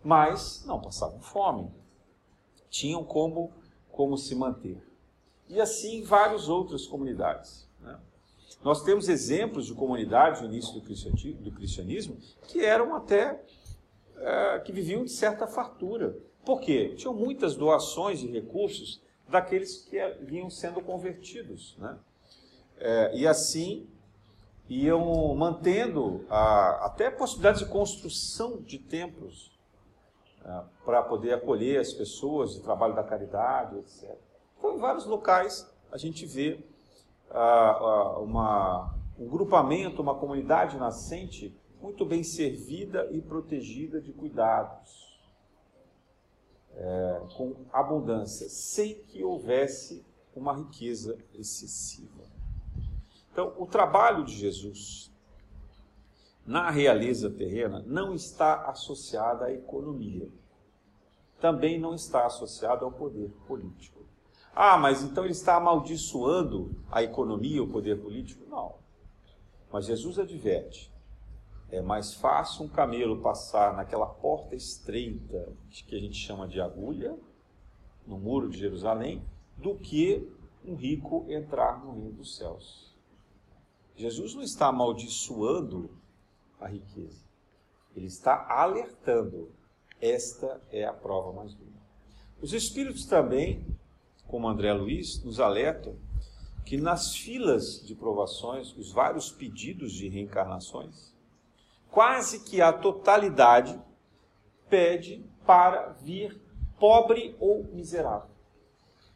[0.03, 1.71] mas não passavam fome,
[2.69, 3.51] tinham como,
[3.91, 4.83] como se manter.
[5.47, 7.67] E assim várias outras comunidades.
[7.79, 7.99] Né?
[8.63, 13.43] Nós temos exemplos de comunidades no início do cristianismo que eram até
[14.17, 16.17] é, que viviam de certa fartura.
[16.45, 16.93] Por quê?
[16.95, 21.75] Tinham muitas doações de recursos daqueles que vinham sendo convertidos.
[21.77, 21.97] Né?
[22.77, 23.88] É, e assim
[24.67, 29.51] iam mantendo a, até a possibilidade de construção de templos
[30.43, 34.15] é, para poder acolher as pessoas, de trabalho da caridade, etc.
[34.58, 36.60] Então, em vários locais a gente vê
[38.21, 45.04] uma, um grupamento, uma comunidade nascente muito bem servida e protegida de cuidados,
[46.75, 52.23] é, com abundância, sem que houvesse uma riqueza excessiva.
[53.31, 55.11] Então, o trabalho de Jesus
[56.45, 60.29] na realeza terrena não está associado à economia.
[61.39, 64.05] Também não está associado ao poder político.
[64.55, 68.49] Ah, mas então ele está amaldiçoando a economia, o poder político?
[68.49, 68.75] Não.
[69.71, 70.93] Mas Jesus adverte:
[71.71, 77.17] é mais fácil um camelo passar naquela porta estreita, que a gente chama de agulha,
[78.06, 79.23] no muro de Jerusalém,
[79.58, 80.30] do que
[80.63, 82.93] um rico entrar no reino dos céus.
[83.95, 85.89] Jesus não está amaldiçoando
[86.60, 87.23] a riqueza.
[87.95, 89.51] Ele está alertando.
[90.01, 91.71] Esta é a prova mais dura.
[92.41, 93.65] Os Espíritos também,
[94.28, 95.95] como André Luiz, nos alertam
[96.65, 101.14] que nas filas de provações, os vários pedidos de reencarnações,
[101.95, 103.81] quase que a totalidade
[104.69, 106.38] pede para vir
[106.77, 108.36] pobre ou miserável.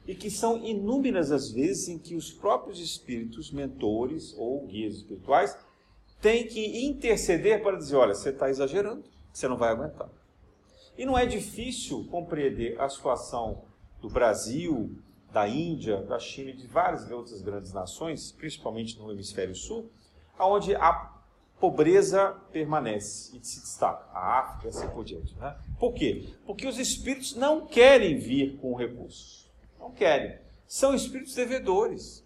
[0.08, 5.56] e que são inúmeras as vezes em que os próprios espíritos, mentores ou guias espirituais,
[6.20, 10.10] têm que interceder para dizer: olha, você está exagerando, você não vai aguentar.
[10.98, 13.66] E não é difícil compreender a situação
[14.02, 14.98] do Brasil,
[15.32, 19.92] da Índia, da China e de várias outras grandes nações, principalmente no hemisfério sul,
[20.40, 21.19] onde a
[21.60, 24.06] pobreza permanece e se destaca.
[24.14, 25.36] A África e assim por diante.
[25.36, 25.56] Né?
[25.80, 26.30] Por quê?
[26.46, 29.50] Porque os espíritos não querem vir com recursos.
[29.80, 30.38] Não querem.
[30.68, 32.26] São espíritos devedores.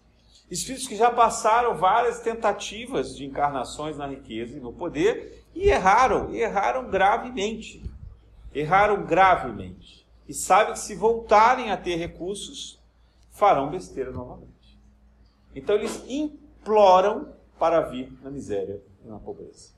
[0.50, 6.32] Espíritos que já passaram várias tentativas de encarnações na riqueza e no poder e erraram,
[6.34, 7.82] erraram gravemente.
[8.54, 10.06] Erraram gravemente.
[10.28, 12.78] E sabem que se voltarem a ter recursos,
[13.30, 14.78] farão besteira novamente.
[15.54, 19.72] Então eles imploram para vir na miséria e na pobreza.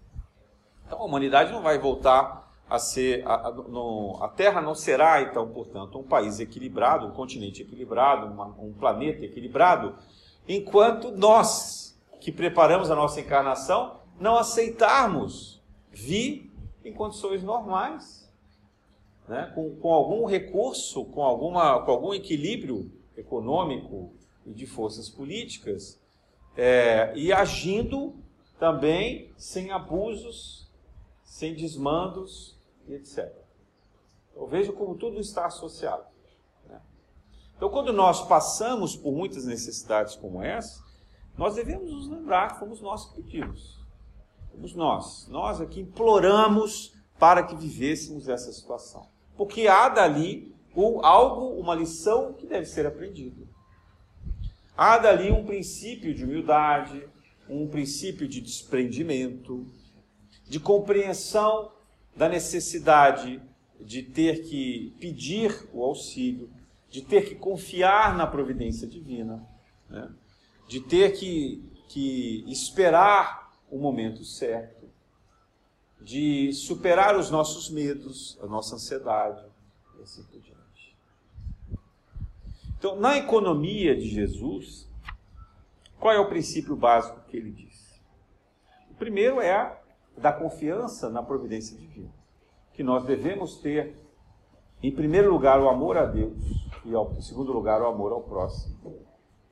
[0.86, 3.26] Então a humanidade não vai voltar a ser.
[3.26, 8.26] A, a, no, a Terra não será, então, portanto, um país equilibrado, um continente equilibrado,
[8.26, 9.94] uma, um planeta equilibrado,
[10.48, 16.52] enquanto nós, que preparamos a nossa encarnação, não aceitarmos vir
[16.84, 18.30] em condições normais,
[19.28, 19.50] né?
[19.54, 24.12] com, com algum recurso, com, alguma, com algum equilíbrio econômico
[24.44, 26.00] e de forças políticas,
[26.56, 28.14] é, e agindo
[28.58, 30.70] também sem abusos,
[31.24, 33.32] sem desmandos e etc.
[34.34, 36.04] Eu vejo como tudo está associado.
[36.68, 36.80] Né?
[37.56, 40.84] Então, quando nós passamos por muitas necessidades como essa,
[41.36, 43.78] nós devemos nos lembrar que fomos nós que pedimos.
[44.52, 45.26] Fomos nós.
[45.28, 49.06] Nós aqui imploramos para que vivêssemos essa situação.
[49.36, 50.54] Porque há dali
[51.02, 53.46] algo, uma lição que deve ser aprendida.
[54.76, 57.08] Há dali um princípio de humildade,
[57.48, 59.66] um princípio de desprendimento,
[60.48, 61.72] de compreensão
[62.16, 63.40] da necessidade
[63.80, 66.50] de ter que pedir o auxílio,
[66.88, 69.46] de ter que confiar na providência divina,
[69.88, 70.10] né?
[70.66, 74.86] de ter que, que esperar o momento certo,
[76.00, 79.44] de superar os nossos medos, a nossa ansiedade
[79.98, 80.96] e assim por diante.
[82.78, 84.88] Então, na economia de Jesus,
[85.98, 88.00] qual é o princípio básico que ele diz?
[88.90, 89.78] O primeiro é a
[90.16, 92.10] da confiança na providência divina.
[92.72, 93.96] Que nós devemos ter,
[94.82, 96.38] em primeiro lugar, o amor a Deus
[96.84, 98.76] e, em segundo lugar, o amor ao próximo.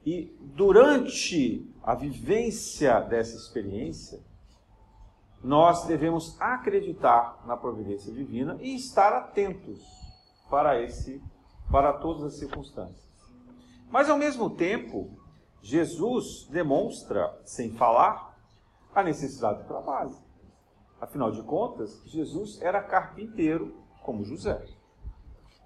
[0.05, 4.21] E durante a vivência dessa experiência,
[5.43, 9.83] nós devemos acreditar na providência divina e estar atentos
[10.51, 11.23] para esse
[11.71, 13.05] para todas as circunstâncias.
[13.91, 15.11] Mas ao mesmo tempo,
[15.65, 18.39] Jesus demonstra, sem falar,
[18.95, 20.15] a necessidade do trabalho.
[21.01, 24.63] Afinal de contas, Jesus era carpinteiro, como José.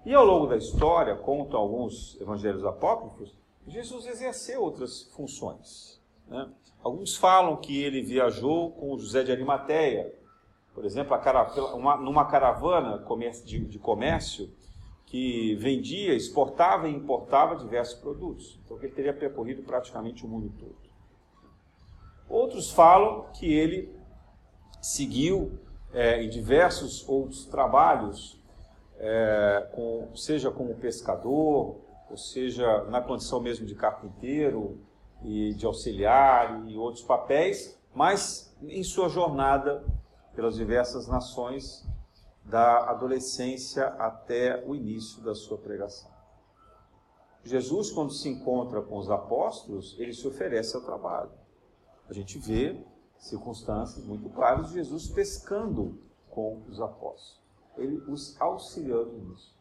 [0.05, 6.01] E ao longo da história, contam alguns evangelhos apócrifos, Jesus exerceu outras funções.
[6.29, 6.49] Né?
[6.81, 10.17] Alguns falam que ele viajou com José de Arimateia,
[10.73, 11.13] por exemplo,
[11.99, 13.05] numa caravana
[13.43, 14.49] de comércio
[15.09, 18.59] que vendia, exportava e importava diversos produtos.
[18.63, 20.77] Então ele teria percorrido praticamente o mundo todo.
[22.29, 23.91] Outros falam que ele
[24.79, 25.59] seguiu
[25.91, 28.39] é, em diversos outros trabalhos,
[28.99, 34.79] é, com, seja como pescador, ou seja na condição mesmo de carpinteiro
[35.23, 39.83] e de auxiliar e outros papéis, mas em sua jornada
[40.35, 41.83] pelas diversas nações
[42.49, 46.09] da adolescência até o início da sua pregação.
[47.43, 51.31] Jesus, quando se encontra com os apóstolos, ele se oferece ao trabalho.
[52.09, 52.83] A gente vê
[53.17, 57.39] circunstâncias muito claras de Jesus pescando com os apóstolos,
[57.77, 59.55] ele os auxiliando nisso.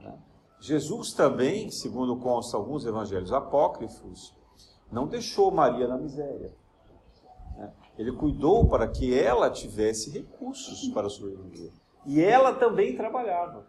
[0.00, 0.18] Né?
[0.60, 4.34] Jesus também, segundo consta alguns evangelhos apócrifos,
[4.90, 6.54] não deixou Maria na miséria.
[7.56, 7.72] Né?
[7.96, 11.72] Ele cuidou para que ela tivesse recursos para sobreviver.
[12.06, 13.66] E ela também trabalhava.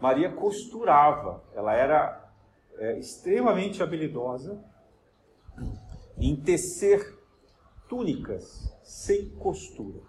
[0.00, 2.30] Maria costurava, ela era
[2.78, 4.62] é, extremamente habilidosa
[6.18, 7.18] em tecer
[7.88, 10.00] túnicas sem costura.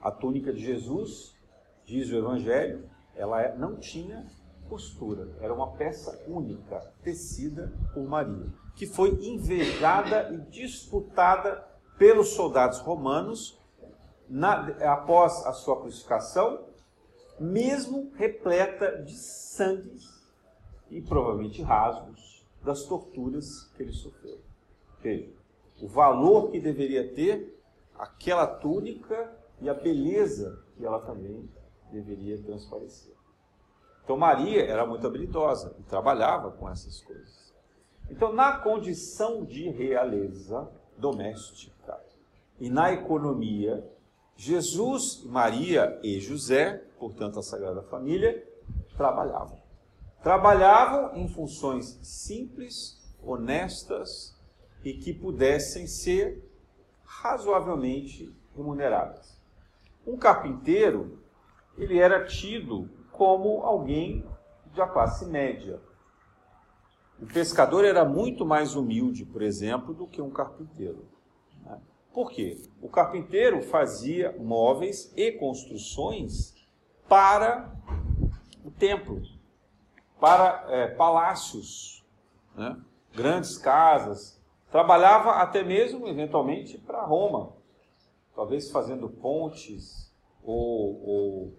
[0.00, 1.34] A túnica de Jesus,
[1.84, 4.26] diz o Evangelho, ela é, não tinha
[4.68, 11.66] costura, era uma peça única, tecida por Maria, que foi invejada e disputada
[11.98, 13.58] pelos soldados romanos
[14.28, 16.64] na, após a sua crucificação,
[17.38, 19.98] mesmo repleta de sangue
[20.90, 24.38] e provavelmente rasgos das torturas que ele sofreu.
[25.00, 25.28] Veja,
[25.80, 27.60] o valor que deveria ter
[27.98, 31.48] aquela túnica e a beleza que ela também
[31.90, 33.14] deveria transparecer.
[34.02, 37.44] Então Maria era muito habilidosa e trabalhava com essas coisas.
[38.10, 41.98] Então, na condição de realeza doméstica
[42.60, 43.84] e na economia,
[44.36, 48.46] Jesus, Maria e José, portanto a Sagrada Família,
[48.96, 49.62] trabalhavam.
[50.22, 54.36] Trabalhavam em funções simples, honestas
[54.84, 56.42] e que pudessem ser
[57.04, 59.38] razoavelmente remuneradas.
[60.06, 61.18] Um carpinteiro,
[61.76, 64.24] ele era tido como alguém
[64.74, 65.80] da classe média.
[67.20, 71.06] O pescador era muito mais humilde, por exemplo, do que um carpinteiro.
[72.14, 72.56] Por quê?
[72.80, 76.54] O carpinteiro fazia móveis e construções
[77.08, 77.74] para
[78.64, 79.20] o templo,
[80.20, 82.06] para é, palácios,
[82.54, 82.80] né?
[83.12, 84.40] grandes casas.
[84.70, 87.52] Trabalhava até mesmo, eventualmente, para Roma,
[88.34, 91.58] talvez fazendo pontes ou, ou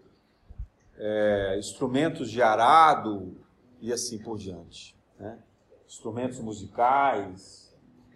[0.98, 3.36] é, instrumentos de arado
[3.82, 4.98] e assim por diante.
[5.20, 5.38] Né?
[5.86, 7.65] Instrumentos musicais.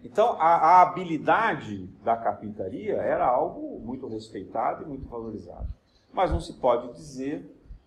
[0.02, 5.68] Então, a, a habilidade da carpintaria era algo muito respeitado e muito valorizado.
[6.12, 7.44] Mas não se pode dizer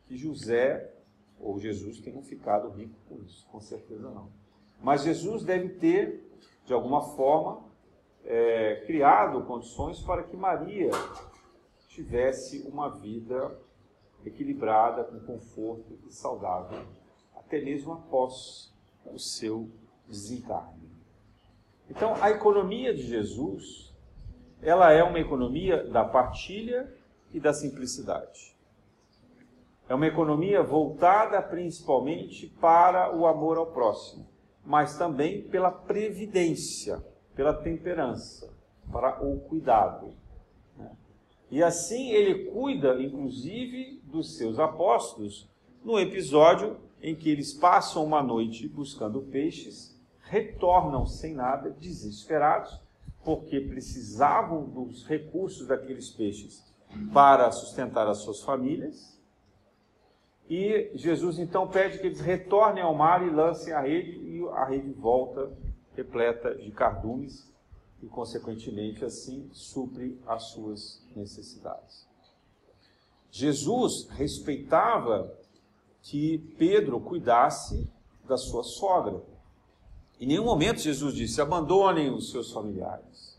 [0.08, 0.92] que José
[1.40, 4.30] ou Jesus tenham ficado rico por isso, com certeza não.
[4.82, 6.30] Mas Jesus deve ter,
[6.66, 7.62] de alguma forma,
[8.26, 10.92] é, criado condições para que Maria
[11.88, 13.58] tivesse uma vida
[14.26, 16.86] equilibrada, com conforto e saudável,
[17.36, 18.74] até mesmo após
[19.06, 19.70] o seu
[20.08, 20.83] desencarne.
[21.96, 23.94] Então, a economia de Jesus,
[24.64, 26.92] ela é uma economia da partilha
[27.32, 28.56] e da simplicidade.
[29.88, 34.26] É uma economia voltada principalmente para o amor ao próximo,
[34.66, 37.00] mas também pela previdência,
[37.36, 38.52] pela temperança,
[38.92, 40.16] para o cuidado.
[41.52, 45.48] E assim ele cuida, inclusive, dos seus apóstolos,
[45.86, 49.93] no episódio em que eles passam uma noite buscando peixes,
[50.24, 52.80] retornam sem nada, desesperados,
[53.24, 56.64] porque precisavam dos recursos daqueles peixes
[57.14, 59.20] para sustentar as suas famílias.
[60.50, 64.66] E Jesus então pede que eles retornem ao mar e lancem a rede, e a
[64.66, 65.52] rede volta
[65.96, 67.50] repleta de cardumes
[68.02, 72.06] e, consequentemente, assim supre as suas necessidades.
[73.32, 75.34] Jesus respeitava
[76.02, 77.90] que Pedro cuidasse
[78.28, 79.22] da sua sogra.
[80.24, 83.38] Em nenhum momento Jesus disse: abandonem os seus familiares.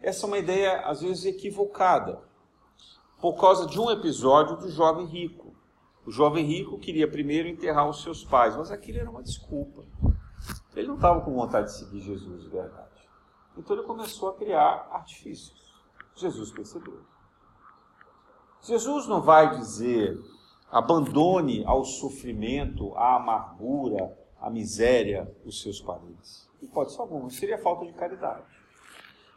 [0.00, 2.22] Essa é uma ideia, às vezes, equivocada,
[3.20, 5.54] por causa de um episódio do jovem rico.
[6.06, 9.84] O jovem rico queria primeiro enterrar os seus pais, mas aquilo era uma desculpa.
[10.74, 13.06] Ele não estava com vontade de seguir Jesus, de verdade.
[13.58, 15.70] Então ele começou a criar artifícios.
[16.16, 17.02] Jesus percebeu.
[18.62, 20.18] Jesus não vai dizer
[20.70, 26.48] abandone ao sofrimento, à amargura, à miséria os seus parentes.
[26.60, 28.44] Não pode ser alguma, seria falta de caridade.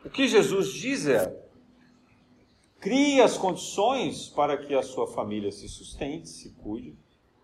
[0.03, 1.33] O que Jesus diz é:
[2.79, 6.97] crie as condições para que a sua família se sustente, se cuide,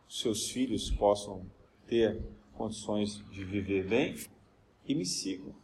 [0.10, 1.46] seus filhos possam
[1.88, 2.22] ter
[2.54, 4.16] condições de viver bem
[4.86, 5.56] e me sigam.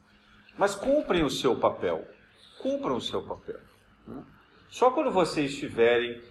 [0.57, 2.07] Mas cumprem o seu papel.
[2.61, 3.59] Cumpram o seu papel.
[4.07, 4.23] Né?
[4.69, 6.21] Só quando vocês estiverem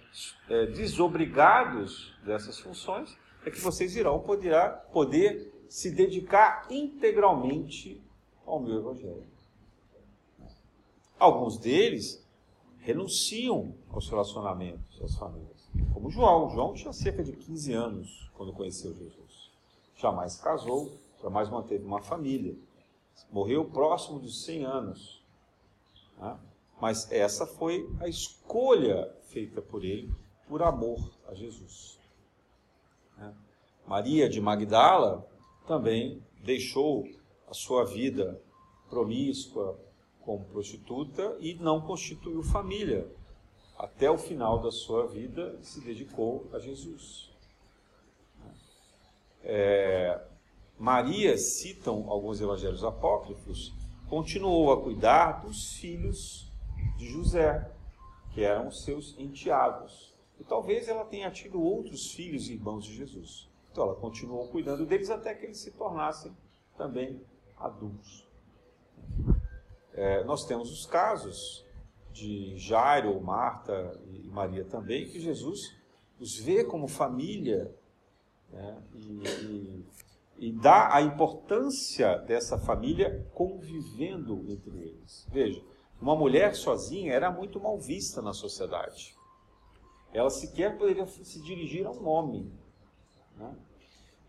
[0.49, 8.01] é, desobrigados dessas funções é que vocês irão poderá, poder se dedicar integralmente
[8.45, 9.27] ao meu Evangelho.
[11.19, 12.23] Alguns deles
[12.79, 15.69] renunciam aos relacionamentos, às famílias.
[15.93, 16.49] Como João.
[16.49, 19.51] João tinha cerca de 15 anos quando conheceu Jesus.
[19.95, 22.55] Jamais casou, jamais manteve uma família.
[23.31, 25.21] Morreu próximo dos 100 anos.
[26.17, 26.37] Né?
[26.79, 30.13] Mas essa foi a escolha feita por ele
[30.47, 31.99] por amor a Jesus.
[33.17, 33.33] Né?
[33.85, 35.27] Maria de Magdala
[35.67, 37.07] também deixou
[37.47, 38.41] a sua vida
[38.89, 39.79] promíscua
[40.21, 43.07] como prostituta e não constituiu família.
[43.77, 47.31] Até o final da sua vida se dedicou a Jesus.
[49.43, 50.19] É,
[50.79, 53.73] Maria, citam alguns evangelhos apócrifos,
[54.09, 56.51] continuou a cuidar dos filhos
[56.97, 57.71] de José,
[58.33, 60.13] que eram seus enteados.
[60.39, 63.49] E talvez ela tenha tido outros filhos e irmãos de Jesus.
[63.77, 66.35] Então ela continuou cuidando deles até que eles se tornassem
[66.75, 67.21] também
[67.55, 68.27] adultos.
[69.93, 71.63] É, nós temos os casos
[72.11, 75.75] de Jairo, Marta e Maria também, que Jesus
[76.19, 77.71] os vê como família
[78.51, 79.85] né, e, e
[80.39, 85.27] e dá a importância dessa família convivendo entre eles.
[85.31, 85.63] Veja,
[85.99, 89.15] uma mulher sozinha era muito mal vista na sociedade.
[90.13, 92.51] Ela sequer poderia se dirigir a um homem.
[93.35, 93.55] Né?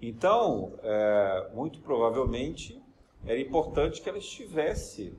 [0.00, 2.80] Então, é, muito provavelmente,
[3.24, 5.16] era importante que ela estivesse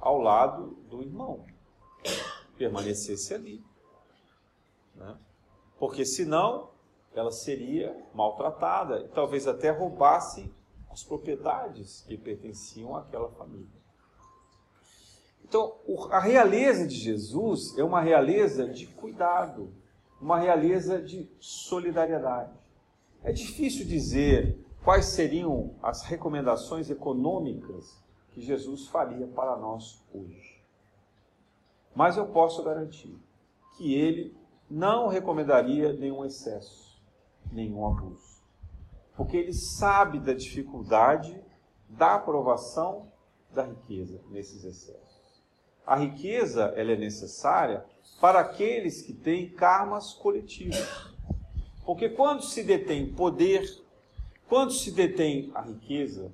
[0.00, 1.44] ao lado do irmão,
[2.56, 3.62] permanecesse ali.
[4.94, 5.16] Né?
[5.78, 6.70] Porque senão
[7.14, 10.52] ela seria maltratada e talvez até roubasse
[10.90, 13.84] as propriedades que pertenciam àquela família.
[15.44, 15.76] Então,
[16.10, 19.72] a realeza de Jesus é uma realeza de cuidado,
[20.20, 22.63] uma realeza de solidariedade.
[23.24, 27.98] É difícil dizer quais seriam as recomendações econômicas
[28.32, 30.62] que Jesus faria para nós hoje.
[31.94, 33.18] Mas eu posso garantir
[33.78, 34.36] que ele
[34.68, 37.02] não recomendaria nenhum excesso,
[37.50, 38.42] nenhum abuso.
[39.16, 41.42] Porque ele sabe da dificuldade
[41.88, 43.10] da aprovação
[43.54, 45.42] da riqueza nesses excessos.
[45.86, 47.86] A riqueza ela é necessária
[48.20, 51.13] para aqueles que têm karmas coletivos.
[51.84, 53.82] Porque quando se detém poder,
[54.48, 56.32] quando se detém a riqueza,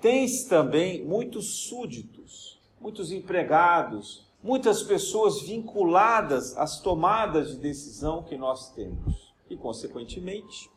[0.00, 8.70] tem-se também muitos súditos, muitos empregados, muitas pessoas vinculadas às tomadas de decisão que nós
[8.72, 9.34] temos.
[9.50, 10.70] E, consequentemente,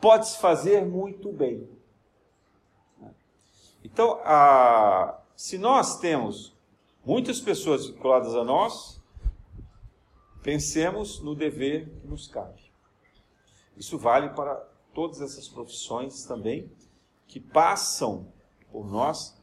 [0.00, 1.68] pode-se fazer muito bem.
[3.84, 6.54] Então, a, se nós temos
[7.04, 8.99] muitas pessoas vinculadas a nós,
[10.42, 12.70] pensemos no dever que nos cabe.
[13.76, 14.54] Isso vale para
[14.94, 16.70] todas essas profissões também
[17.26, 18.32] que passam
[18.70, 19.40] por nós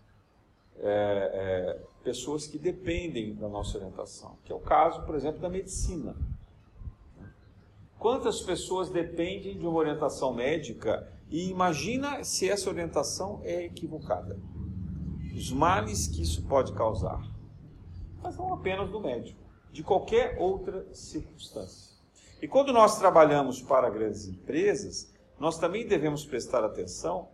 [0.77, 5.49] é, é, pessoas que dependem da nossa orientação, que é o caso, por exemplo, da
[5.49, 6.15] medicina.
[7.97, 14.37] Quantas pessoas dependem de uma orientação médica e imagina se essa orientação é equivocada?
[15.37, 17.21] os males que isso pode causar.
[18.23, 19.39] Mas não apenas do médico,
[19.77, 21.95] de qualquer outra circunstância.
[22.41, 27.27] E quando nós trabalhamos para grandes empresas, nós também devemos prestar atenção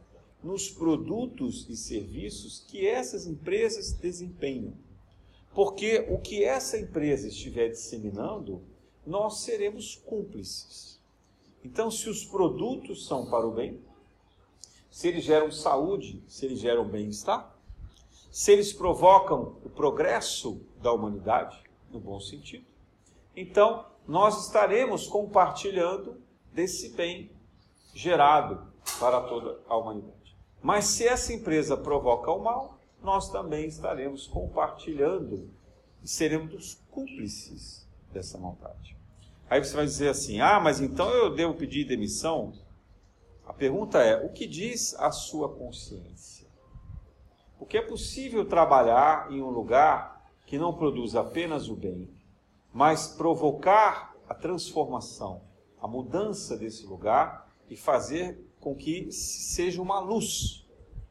[0.44, 4.74] nos produtos e serviços que essas empresas desempenham.
[5.56, 8.62] Porque o que essa empresa estiver disseminando,
[9.08, 11.00] nós seremos cúmplices.
[11.64, 13.80] Então, se os produtos são para o bem,
[14.92, 17.56] se eles geram saúde, se eles geram bem-estar,
[18.30, 21.63] se eles provocam o progresso da humanidade,
[21.94, 22.66] no bom sentido,
[23.36, 26.22] então nós estaremos compartilhando
[26.52, 27.32] desse bem
[27.94, 28.68] gerado
[29.00, 30.36] para toda a humanidade.
[30.62, 35.50] Mas se essa empresa provoca o mal, nós também estaremos compartilhando
[36.02, 38.98] e seremos cúmplices dessa maldade.
[39.50, 42.54] Aí você vai dizer assim: ah, mas então eu devo pedir demissão?
[43.46, 46.48] A pergunta é: o que diz a sua consciência?
[47.60, 50.13] Porque é possível trabalhar em um lugar
[50.54, 52.08] que não produz apenas o bem,
[52.72, 55.42] mas provocar a transformação,
[55.82, 60.64] a mudança desse lugar e fazer com que seja uma luz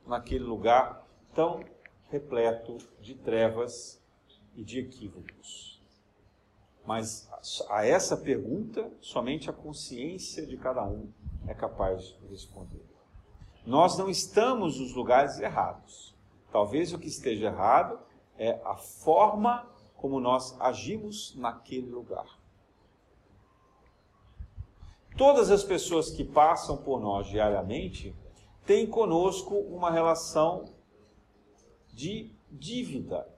[0.07, 1.65] naquele lugar tão
[2.09, 4.01] repleto de trevas
[4.55, 5.83] e de equívocos.
[6.87, 7.29] Mas
[7.69, 11.11] a essa pergunta, somente a consciência de cada um
[11.49, 12.87] é capaz de responder.
[13.67, 16.15] Nós não estamos nos lugares errados.
[16.53, 22.27] Talvez o que esteja errado é a forma como nós agimos naquele lugar.
[25.17, 28.15] Todas as pessoas que passam por nós diariamente
[28.67, 30.65] têm conosco uma relação
[31.93, 33.29] de dívida,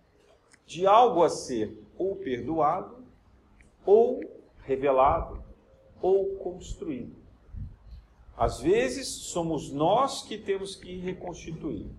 [0.66, 3.04] de algo a ser ou perdoado,
[3.84, 4.20] ou
[4.60, 5.42] revelado,
[6.00, 7.16] ou construído.
[8.36, 11.90] Às vezes somos nós que temos que reconstituir.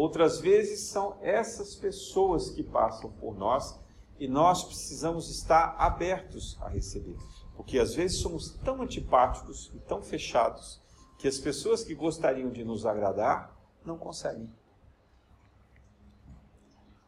[0.00, 3.78] Outras vezes são essas pessoas que passam por nós
[4.18, 7.18] e nós precisamos estar abertos a receber.
[7.54, 10.80] Porque às vezes somos tão antipáticos e tão fechados
[11.18, 14.50] que as pessoas que gostariam de nos agradar não conseguem.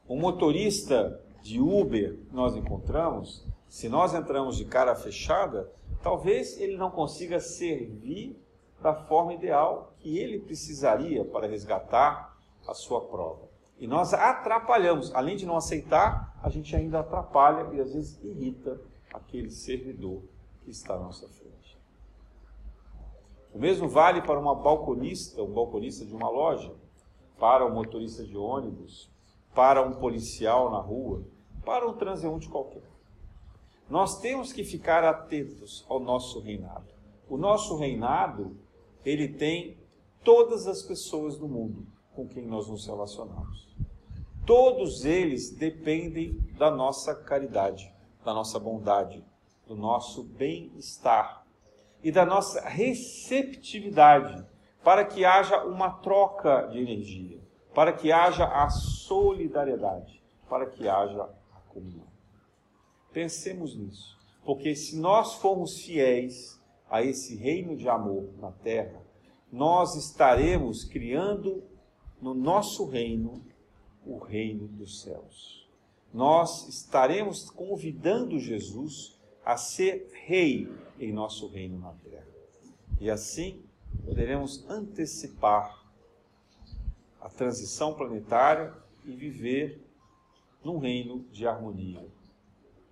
[0.07, 5.73] Um motorista de Uber que nós encontramos, se nós entramos de cara fechada,
[6.03, 8.39] talvez ele não consiga servir
[8.83, 12.32] da forma ideal que ele precisaria para resgatar
[12.67, 13.49] a sua prova.
[13.79, 18.81] E nós atrapalhamos, além de não aceitar, a gente ainda atrapalha e às vezes irrita
[19.13, 20.23] aquele servidor
[20.63, 21.79] que está à nossa frente.
[23.53, 26.73] O mesmo vale para uma balconista, um balconista de uma loja,
[27.39, 29.11] para um motorista de ônibus,
[29.55, 31.25] para um policial na rua,
[31.65, 32.85] para um transeunte qualquer.
[33.91, 36.87] Nós temos que ficar atentos ao nosso reinado.
[37.29, 38.57] O nosso reinado,
[39.05, 39.77] ele tem
[40.23, 41.85] todas as pessoas do mundo
[42.15, 43.69] com quem nós nos relacionamos.
[44.47, 47.93] Todos eles dependem da nossa caridade,
[48.25, 49.25] da nossa bondade,
[49.67, 51.43] do nosso bem-estar.
[52.05, 54.45] e da nossa receptividade,
[54.83, 57.39] para que haja uma troca de energia,
[57.73, 62.09] para que haja a solidariedade, para que haja a comunhão.
[63.13, 66.61] Pensemos nisso, porque se nós formos fiéis
[66.91, 69.01] a esse reino de amor na terra,
[69.53, 71.63] nós estaremos criando
[72.23, 73.45] no nosso reino
[74.07, 75.69] o reino dos céus.
[76.15, 82.27] Nós estaremos convidando Jesus a ser rei em nosso reino na terra.
[83.01, 83.61] E assim
[84.05, 85.83] poderemos antecipar
[87.21, 88.73] a transição planetária
[89.05, 89.85] e viver
[90.63, 92.07] num reino de harmonia,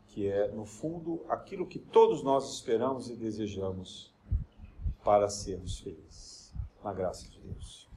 [0.08, 4.12] que é, no fundo, aquilo que todos nós esperamos e desejamos
[5.04, 6.52] para sermos felizes.
[6.82, 7.89] Na graça de Deus.